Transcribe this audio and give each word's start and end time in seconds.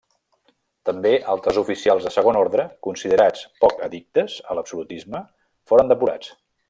També 0.89 1.09
altres 1.33 1.59
oficials 1.61 2.07
de 2.07 2.13
segon 2.15 2.39
ordre 2.39 2.65
considerats 2.87 3.45
poc 3.65 3.85
addictes 3.89 4.39
a 4.47 4.57
l'absolutisme 4.61 5.23
foren 5.73 5.93
depurats. 5.95 6.33